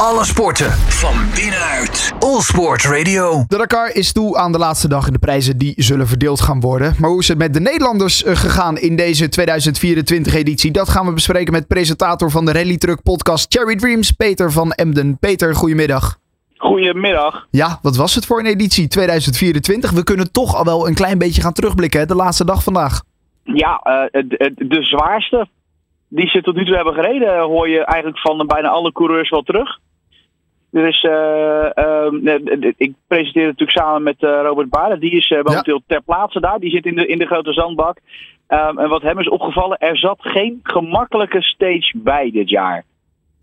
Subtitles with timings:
[0.00, 2.14] Alle sporten van binnenuit.
[2.18, 3.44] All Sport Radio.
[3.48, 6.60] De Dakar is toe aan de laatste dag en de prijzen die zullen verdeeld gaan
[6.60, 6.94] worden.
[6.98, 10.70] Maar hoe is het met de Nederlanders eh, gegaan in deze 2024 editie?
[10.70, 14.70] Dat gaan we bespreken met presentator van de Rally Truck podcast Cherry Dreams, Peter van
[14.70, 15.18] Emden.
[15.18, 16.18] Peter, goedemiddag.
[16.56, 17.46] Goedemiddag.
[17.50, 19.90] Ja, wat was het voor een editie 2024?
[19.90, 22.06] We kunnen toch al wel een klein beetje gaan terugblikken, hè?
[22.06, 23.02] de laatste dag vandaag.
[23.42, 25.48] Ja, uh, de, de zwaarste
[26.08, 29.42] die ze tot nu toe hebben gereden, hoor je eigenlijk van bijna alle coureurs wel
[29.42, 29.78] terug.
[30.82, 35.00] Dus uh, uh, ik presenteer natuurlijk samen met uh, Robert Baren.
[35.00, 35.94] Die is momenteel ja.
[35.94, 36.58] ter plaatse daar.
[36.58, 37.98] Die zit in de, in de grote zandbak.
[38.48, 42.84] Um, en wat hem is opgevallen, er zat geen gemakkelijke stage bij dit jaar.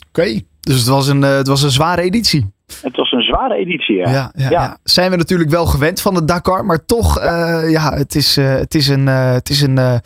[0.10, 0.46] Oké, okay.
[0.60, 2.54] dus het was, een, het was een zware editie.
[2.82, 4.10] Het was een zware editie, ja.
[4.10, 4.78] Ja, ja, ja.
[4.84, 7.24] Zijn we natuurlijk wel gewend van de Dakar, maar toch,
[7.70, 9.98] ja, het is, het is een, het is een eh,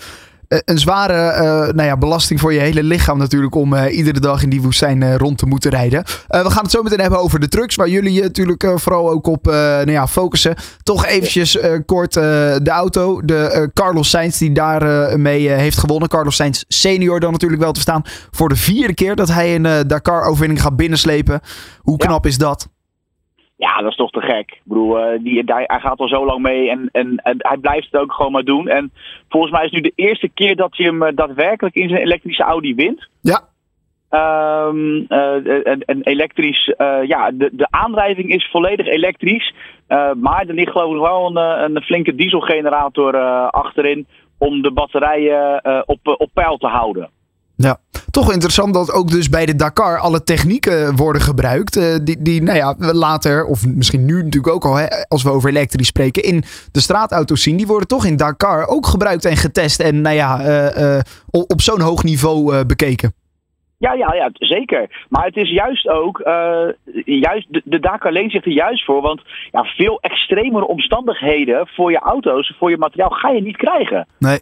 [0.47, 4.43] een zware uh, nou ja, belasting voor je hele lichaam natuurlijk om uh, iedere dag
[4.43, 6.03] in die woestijn uh, rond te moeten rijden.
[6.27, 9.27] we gaan het zo meteen hebben over de trucks, waar jullie je natuurlijk vooral ook
[9.27, 10.55] op nou ja, focussen.
[10.83, 13.21] Toch eventjes kort de auto.
[13.25, 16.09] De Carlos Sainz die daar mee heeft gewonnen.
[16.09, 18.01] Carlos Sainz senior dan natuurlijk wel te staan.
[18.31, 21.41] Voor de vierde keer dat hij een Dakar-overwinning gaat binnenslepen.
[21.81, 22.67] Hoe knap is dat?
[23.57, 24.51] Ja, dat is toch te gek.
[24.51, 27.57] Ik bedoel, uh, die, hij, hij, gaat al zo lang mee en, en, en, hij
[27.57, 28.67] blijft het ook gewoon maar doen.
[28.67, 28.91] En
[29.29, 32.01] volgens mij is het nu de eerste keer dat hij hem uh, daadwerkelijk in zijn
[32.01, 33.07] elektrische Audi wint.
[33.21, 33.41] Ja.
[34.09, 36.73] Um, uh, en, en, elektrisch,
[37.07, 39.53] ja, de, de aandrijving is volledig elektrisch.
[40.15, 43.17] maar er ligt geloof ik wel een, een flinke dieselgenerator
[43.49, 47.09] achterin om de batterijen op, op peil te houden.
[48.17, 51.77] Toch interessant dat ook dus bij de Dakar alle technieken worden gebruikt.
[51.77, 55.29] Uh, die, die, nou ja, later, of misschien nu natuurlijk ook al, hè, als we
[55.29, 57.57] over elektrisch spreken, in de straatauto's zien.
[57.57, 59.79] Die worden toch in Dakar ook gebruikt en getest.
[59.79, 60.99] En nou ja, uh, uh,
[61.47, 63.13] op zo'n hoog niveau bekeken.
[63.77, 65.05] Ja, ja, ja, zeker.
[65.09, 66.21] Maar het is juist ook,
[67.05, 69.01] juist, de, de Dakar leent zich er juist voor.
[69.01, 69.21] Want
[69.51, 74.07] ja, veel extremere omstandigheden voor je auto's, voor je materiaal, ga je niet krijgen.
[74.19, 74.39] Nee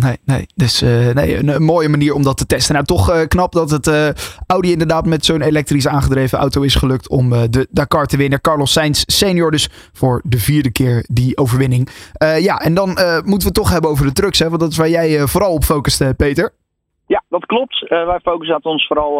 [0.00, 0.46] nee, nee.
[0.54, 2.74] Dus uh, nee, een, mooie manier om dat te testen.
[2.74, 4.08] Nou, toch uh, knap dat het uh,
[4.46, 8.40] Audi inderdaad met zo'n elektrisch aangedreven auto is gelukt om de Dakar te winnen.
[8.40, 11.88] Carlos Sainz senior dus voor de vierde keer die overwinning.
[12.38, 14.76] ja, en dan moeten we het toch hebben over de trucks, hè, want dat is
[14.76, 16.52] waar jij vooral op focust, Peter.
[17.06, 17.88] Ja, dat klopt.
[17.88, 19.14] wij focussen ons vooral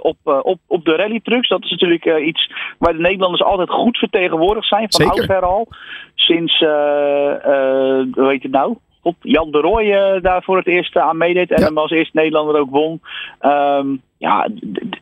[0.00, 1.48] op, op, op de rally trucks.
[1.48, 4.86] Dat is natuurlijk iets waar de Nederlanders altijd goed vertegenwoordigd zijn.
[4.88, 5.68] Van oudsher al.
[6.14, 8.76] Sinds, hoe heet het nou?
[9.08, 11.50] Op Jan de Rooij uh, daar voor het eerst aan meedeed.
[11.50, 11.66] En ja.
[11.66, 13.00] hem als eerste Nederlander ook won.
[13.40, 14.48] Um, ja,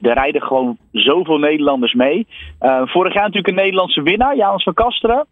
[0.01, 2.27] er rijden gewoon zoveel Nederlanders mee.
[2.61, 5.27] Uh, vorig jaar natuurlijk een Nederlandse winnaar, Janus van Kasteren.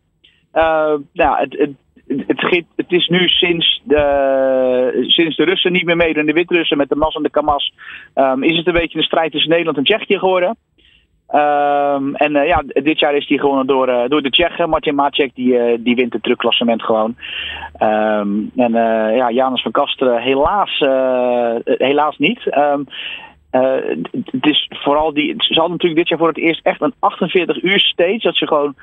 [0.54, 1.70] Uh, nou, het, het,
[2.06, 6.88] het, het, is nu sinds de, sinds de Russen niet meer meedoen, de Wit-Russen met
[6.88, 7.72] de Mas en de Kamas,
[8.14, 10.56] um, is het een beetje een strijd tussen Nederland en Tsjechië geworden.
[11.34, 14.68] Um, en uh, ja, dit jaar is hij gewonnen door, uh, door de Tsjechen.
[14.68, 17.16] Martin Macek die, uh, die wint het truckklassement gewoon.
[17.82, 18.72] Um, en
[19.14, 20.78] ja, Janus van Kasteren helaas,
[21.64, 22.56] helaas niet.
[22.56, 22.86] Um,
[24.10, 27.62] het is vooral die, ze hadden natuurlijk dit jaar voor het eerst echt een 48
[27.62, 28.18] uur stage.
[28.22, 28.74] Dat ze gewoon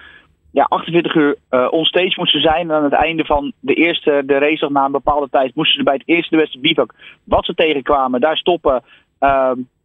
[0.52, 1.38] ja, 48 uur
[1.70, 2.72] onstage moesten zijn.
[2.72, 5.94] Aan het einde van de eerste de race na een bepaalde tijd moesten ze bij
[5.94, 8.84] het eerste de beste bivak wat ze tegenkwamen, daar stoppen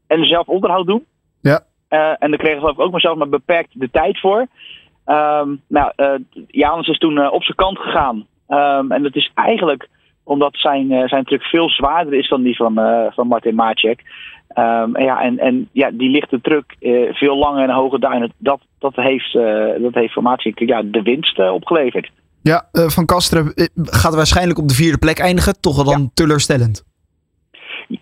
[0.06, 1.04] en zelf onderhoud doen.
[1.40, 1.60] Ja.
[1.90, 4.46] Uh, en daar kregen geloof ik ook maar zelf maar beperkt de tijd voor.
[5.06, 6.14] Um, nou, uh,
[6.46, 8.26] Janus is toen uh, op zijn kant gegaan.
[8.48, 9.88] Um, en dat is eigenlijk
[10.24, 12.74] omdat zijn, zijn truck veel zwaarder is dan die van,
[13.14, 13.60] van Martin.
[13.60, 16.76] Um, en, ja, en, en ja, die lichte truck
[17.12, 18.32] veel langer en hoger duinen.
[18.38, 19.32] Dat, dat heeft,
[19.82, 22.10] dat heeft voor Macek ja, de winst opgeleverd.
[22.42, 25.60] Ja, Van Kasteren gaat waarschijnlijk op de vierde plek eindigen.
[25.60, 26.08] Toch wel dan ja.
[26.14, 26.84] teleurstellend.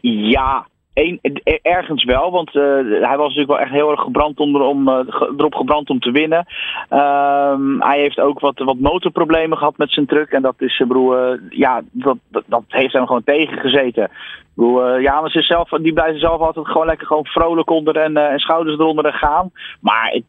[0.00, 1.20] Ja, Eén,
[1.62, 2.62] ergens wel, want uh,
[3.02, 4.98] hij was natuurlijk wel echt heel erg gebrand om, om uh,
[5.36, 6.46] erop gebrand om te winnen.
[6.90, 10.30] Um, hij heeft ook wat, wat motorproblemen gehad met zijn truck.
[10.30, 12.16] En dat is, broer, uh, ja, dat,
[12.46, 14.10] dat, heeft hem gewoon tegengezeten.
[14.54, 18.38] Broer, Janus is zelf, die blijft zelf altijd gewoon lekker gewoon vrolijk onder en, en
[18.38, 19.50] schouders eronder gaan.
[19.80, 20.20] Maar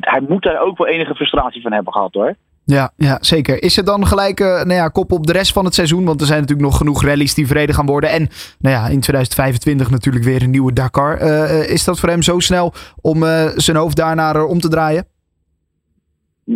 [0.00, 2.34] hij moet daar ook wel enige frustratie van hebben gehad hoor.
[2.66, 3.62] Ja, ja, zeker.
[3.62, 6.04] Is het dan gelijk uh, nou ja, kop op de rest van het seizoen?
[6.04, 8.10] Want er zijn natuurlijk nog genoeg rallies die verreden gaan worden.
[8.10, 8.28] En
[8.58, 11.22] nou ja, in 2025 natuurlijk weer een nieuwe Dakar.
[11.22, 15.04] Uh, is dat voor hem zo snel om uh, zijn hoofd daarnaar om te draaien?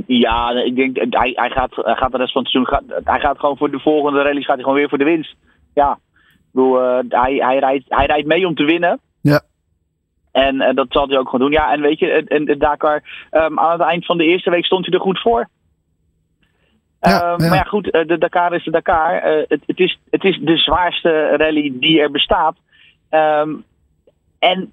[0.07, 2.67] Ja, ik denk hij, hij, gaat, hij gaat de rest van het seizoen.
[2.67, 5.35] Gaat, hij gaat gewoon voor de volgende rallies gaat hij gewoon weer voor de winst.
[5.75, 9.01] Ja, ik bedoel, hij, hij, rijdt, hij rijdt mee om te winnen.
[9.21, 9.41] Ja.
[10.33, 11.61] En dat zal hij ook gewoon doen.
[11.61, 14.87] Ja, en weet je, en Dakar, um, aan het eind van de eerste week stond
[14.87, 15.49] hij er goed voor.
[17.01, 17.37] Ja, ja.
[17.37, 19.15] Maar ja, goed, de Dakar is de Dakar.
[19.15, 22.57] Uh, het, het, is, het is de zwaarste rally die er bestaat.
[23.11, 23.65] Um,
[24.39, 24.73] en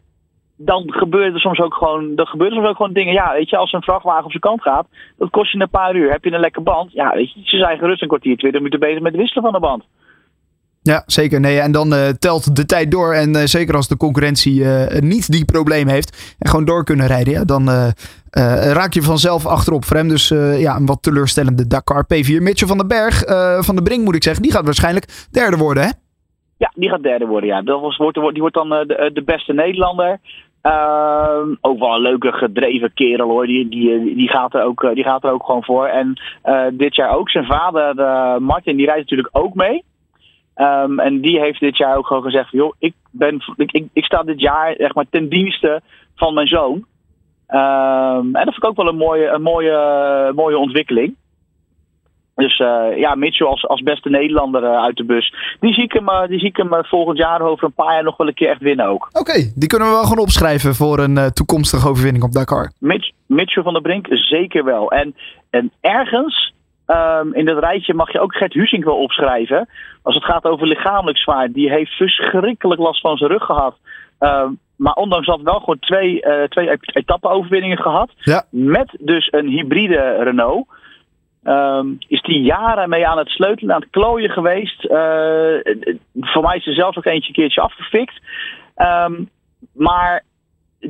[0.56, 3.13] dan gebeuren er soms ook gewoon, dan gebeuren soms ook gewoon dingen.
[3.13, 4.88] Ja, weet je, als een vrachtwagen op zijn kant gaat,
[5.18, 6.12] dat kost je een paar uur.
[6.12, 6.91] Heb je een lekker band?
[6.91, 9.53] Ja, weet je, ze zijn gerust een kwartier, 20 minuten bezig met het wisselen van
[9.53, 9.83] de band.
[10.87, 11.39] Ja, zeker.
[11.39, 13.13] Nee, en dan uh, telt de tijd door.
[13.13, 17.07] En uh, zeker als de concurrentie uh, niet die probleem heeft en gewoon door kunnen
[17.07, 17.69] rijden, dan
[18.73, 19.83] raak je vanzelf achterop.
[20.07, 22.41] Dus ja, een wat teleurstellende Dakar P4.
[22.41, 23.23] Mitchell van den Berg,
[23.65, 25.89] van de Brink moet ik zeggen, die gaat waarschijnlijk derde worden, hè?
[26.57, 27.61] Ja, die gaat derde worden, ja.
[27.61, 30.19] Dat wordt, die wordt dan de, de beste Nederlander.
[30.63, 33.45] Uh, ook wel een leuke gedreven kerel hoor.
[33.45, 35.85] Die, die, die, gaat, er ook, die gaat er ook gewoon voor.
[35.85, 36.13] En
[36.73, 37.29] dit jaar ook.
[37.29, 37.95] Zijn vader,
[38.41, 39.83] Martin, die rijdt natuurlijk ook mee.
[40.57, 44.06] Um, en die heeft dit jaar ook gewoon gezegd: joh, ik, ben, ik, ik, ik
[44.06, 45.81] sta dit jaar zeg maar, ten dienste
[46.15, 46.86] van mijn zoon.
[47.50, 51.15] Um, en dat vind ik ook wel een mooie, een mooie, mooie ontwikkeling.
[52.36, 55.33] Dus uh, ja, Mitchell als, als beste Nederlander uh, uit de bus.
[55.59, 58.04] Die zie ik hem, uh, die zie ik hem volgend jaar over een paar jaar
[58.04, 59.07] nog wel een keer echt winnen ook.
[59.07, 62.71] Oké, okay, die kunnen we wel gewoon opschrijven voor een toekomstige overwinning op Dakar.
[62.80, 64.92] Mitch, Mitchell van der Brink, zeker wel.
[64.92, 65.15] En,
[65.50, 66.54] en ergens
[66.87, 69.69] um, in dat rijtje mag je ook Gert Husink wel opschrijven.
[70.01, 71.51] Als het gaat over lichamelijk zwaar.
[71.51, 73.77] Die heeft verschrikkelijk last van zijn rug gehad.
[74.19, 78.11] Um, maar ondanks dat wel gewoon twee, uh, twee etappe-overwinningen gehad.
[78.17, 78.43] Ja.
[78.49, 80.67] Met dus een hybride Renault.
[81.43, 84.83] Um, is die jaren mee aan het sleutelen, aan het klooien geweest.
[84.83, 84.91] Uh,
[86.13, 88.21] voor mij is er zelfs ook eentje een keertje afgefikt.
[89.73, 90.23] Maar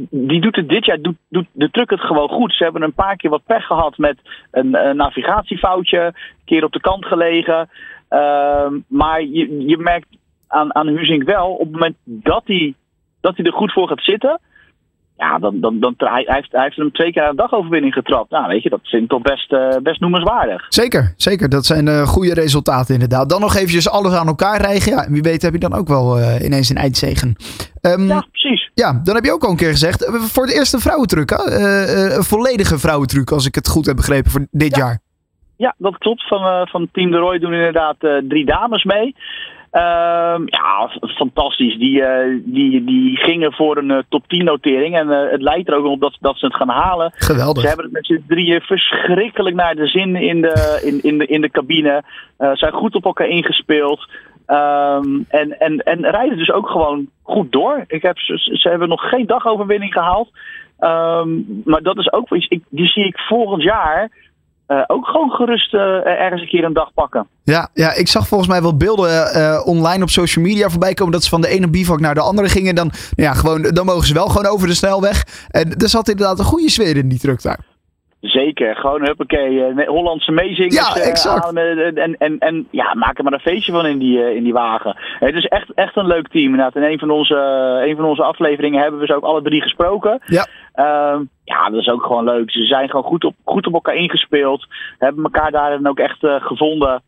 [0.10, 2.54] die doet het dit jaar, doet, doet de truck het gewoon goed.
[2.54, 4.18] Ze hebben een paar keer wat pech gehad met
[4.52, 6.00] een, navigatiefoutje.
[6.00, 6.14] Een
[6.46, 7.70] keer op de kant gelegen.
[8.10, 10.08] Uh, maar je, je merkt
[10.48, 12.74] aan, aan Huzink wel, op het moment dat hij,
[13.22, 14.40] dat hij er goed voor gaat zitten
[15.18, 18.32] ja, dan, dan, dan, hij, heeft, hij heeft hem twee keer aan de dagoverwinning getrapt.
[18.32, 20.66] Nou, weet je, dat vind ik toch best, uh, best noemenswaardig.
[20.70, 21.50] Zeker, zeker.
[21.50, 23.30] Dat zijn uh, goede resultaten inderdaad.
[23.30, 24.92] Dan nog eventjes alles aan elkaar rijgen.
[24.92, 27.36] Ja, wie weet heb je dan ook wel uh, ineens een eindzegen.
[27.82, 28.72] Um, ja, precies.
[28.74, 30.06] Ja, dan heb je ook al een keer gezegd.
[30.34, 34.76] Voor het eerste vrouwentruc, een volledige vrouwentruc, als ik het goed heb begrepen voor dit
[34.76, 34.84] ja.
[34.84, 35.00] jaar.
[35.58, 36.28] Ja, dat klopt.
[36.28, 37.96] Van, van Team de Roy doen inderdaad
[38.28, 39.16] drie dames mee.
[39.72, 41.78] Uh, ja, fantastisch.
[41.78, 44.98] Die, uh, die, die gingen voor een uh, top 10 notering.
[44.98, 47.12] En uh, het lijkt er ook op dat, dat ze het gaan halen.
[47.16, 47.62] Geweldig.
[47.62, 51.26] Ze hebben het met z'n drieën verschrikkelijk naar de zin in de, in, in de,
[51.26, 52.04] in de cabine.
[52.38, 54.08] zijn goed op elkaar ingespeeld.
[54.48, 57.84] Um, en, en, en rijden dus ook gewoon goed door.
[57.88, 60.30] Ik heb, ze, ze hebben nog geen dagoverwinning gehaald.
[60.80, 64.12] Um, maar dat is ook iets, ik, die zie ik volgend jaar
[64.68, 67.28] uh, ook gewoon gerust uh, ergens een keer een dag pakken.
[67.44, 71.14] Ja, ja ik zag volgens mij wel beelden uh, online op social media voorbij komen
[71.14, 72.76] dat ze van de ene bivak naar de andere gingen.
[72.76, 75.24] Dan, ja, gewoon, dan mogen ze wel gewoon over de snelweg.
[75.50, 77.60] En er zat inderdaad een goede sfeer in die truck daar.
[78.22, 81.46] Zeker, gewoon huppakee, Hollandse meezingers ja, exact.
[81.46, 84.54] aan, en, en, en ja, maak er maar een feestje van in die, in die
[84.54, 84.96] wagen.
[85.20, 86.76] Het is echt, echt een leuk team inderdaad.
[86.76, 87.36] In een van, onze,
[87.88, 90.20] een van onze afleveringen hebben we ze ook alle drie gesproken.
[90.26, 90.48] Ja.
[90.76, 92.52] Uh, ja, dat is ook gewoon leuk.
[92.52, 94.68] Ze zijn gewoon goed op, goed op elkaar ingespeeld.
[94.98, 97.02] Hebben elkaar daarin ook echt gevonden.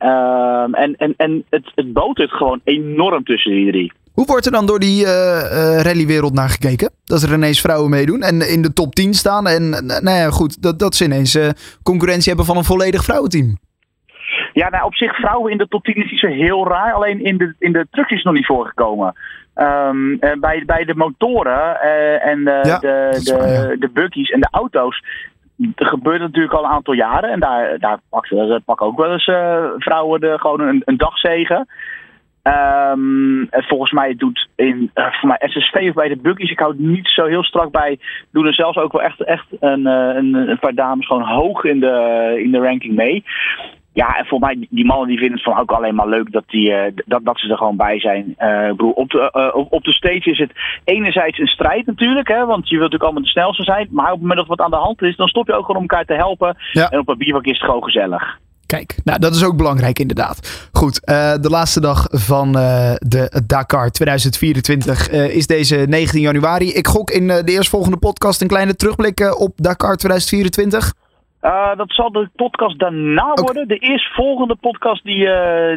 [0.00, 3.92] Uh, en en, en het, het botert gewoon enorm tussen die drie.
[4.16, 6.90] Hoe wordt er dan door die uh, uh, rallywereld naar gekeken?
[7.04, 9.46] Dat er ineens vrouwen meedoen en in de top 10 staan.
[9.46, 11.48] En nou ja, goed, dat, dat ze ineens uh,
[11.82, 13.56] concurrentie hebben van een volledig vrouwenteam.
[14.52, 16.92] Ja, nou op zich vrouwen in de top 10 is niet zo heel raar.
[16.92, 19.14] Alleen in de, in de trucks is het nog niet voorgekomen.
[19.54, 21.80] Um, uh, bij, bij de motoren
[22.20, 23.76] en de, ja, de, de, waar, ja.
[23.76, 25.02] de buggies en de auto's
[25.76, 27.30] gebeurt het natuurlijk al een aantal jaren.
[27.30, 31.66] En daar, daar pakken, pakken ook wel eens uh, vrouwen de, gewoon een, een dagzegen.
[32.46, 36.80] Um, volgens mij doet in voor mij SSV of bij de buggies, ik hou het
[36.80, 37.98] niet zo heel strak bij,
[38.32, 41.80] doen er zelfs ook wel echt, echt een, een, een paar dames gewoon hoog in
[41.80, 43.24] de, in de ranking mee.
[43.96, 46.44] Ja, en voor mij, die mannen die vinden het van ook alleen maar leuk dat,
[46.46, 48.34] die, uh, dat, dat ze er gewoon bij zijn.
[48.38, 50.52] Uh, broer, op, de, uh, op, op de stage is het
[50.84, 53.88] enerzijds een strijd natuurlijk, hè, want je wilt natuurlijk allemaal de snelste zijn.
[53.90, 55.82] Maar op het moment dat wat aan de hand is, dan stop je ook gewoon
[55.82, 56.56] om elkaar te helpen.
[56.72, 56.90] Ja.
[56.90, 58.38] En op een bivak is het gewoon gezellig.
[58.66, 60.68] Kijk, nou dat is ook belangrijk inderdaad.
[60.72, 66.72] Goed, uh, de laatste dag van uh, de Dakar 2024 uh, is deze 19 januari.
[66.72, 70.92] Ik gok in de eerstvolgende podcast een kleine terugblik op Dakar 2024.
[71.42, 73.68] Uh, dat zal de podcast daarna worden.
[73.68, 75.28] De eerstvolgende podcast die,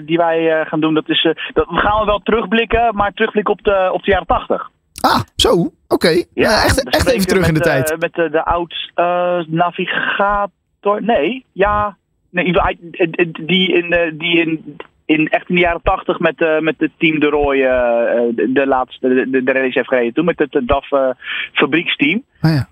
[0.05, 1.22] die wij gaan doen, dat is.
[1.53, 4.69] dat we gaan we wel terugblikken, maar terugblikken op de, op de jaren 80.
[5.01, 5.51] Ah, zo.
[5.53, 5.74] Oké.
[5.88, 6.25] Okay.
[6.34, 7.91] Ja, echt dan echt even terug in de tijd.
[7.91, 11.03] eh, met de, de oud eh, navigator.
[11.03, 11.98] Nee, ja.
[12.29, 15.81] Nee, in ieder geval, hij- die in, eh, die in, in echt in de jaren
[15.83, 19.59] 80 met, eh, met het team De Roy eh, eh, de, de laatste de, de,
[19.74, 20.13] heeft gereden.
[20.13, 21.09] Toen met het eh, DAF eh,
[21.53, 22.24] fabrieksteam.
[22.41, 22.67] Ah, ja.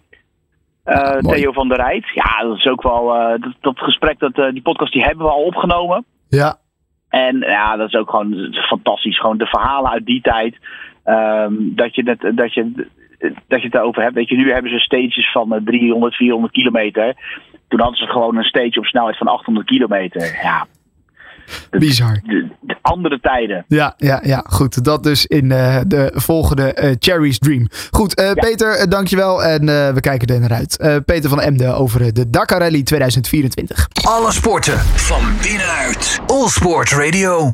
[0.84, 1.18] Eh.
[1.18, 2.06] Theo van der Rijt.
[2.14, 3.14] Ja, dat is ook wel.
[3.16, 6.06] eh, dat, dat gesprek, dat, eh, die podcast, die hebben we al opgenomen.
[6.30, 6.58] ja.
[7.10, 9.20] En ja, dat is ook gewoon fantastisch.
[9.20, 10.56] Gewoon de verhalen uit die tijd.
[11.04, 12.72] Ehm, dat je het, dat je
[13.48, 14.16] dat je het daarover hebt.
[14.16, 17.16] Weet je, nu hebben ze stages van 300, 400 kilometer.
[17.68, 20.40] Toen hadden ze gewoon een stage op snelheid van 800 kilometer.
[20.42, 20.68] Ja,
[21.70, 22.20] Bizar.
[22.24, 23.66] De, andere tijden.
[23.68, 24.84] Ja, ja, ja, goed.
[24.84, 27.68] Dat dus in uh, de volgende uh, Cherry's Dream.
[27.92, 28.34] Goed, uh, ja.
[28.34, 29.44] Peter, dankjewel.
[29.44, 31.04] En we kijken er naar uit.
[31.06, 33.88] Peter van Emden over de Dakar Rally 2024.
[34.04, 36.20] Alle sporten van binnenuit.
[36.28, 37.54] All Sport Radio.